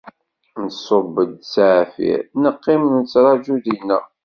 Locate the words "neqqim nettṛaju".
2.41-3.55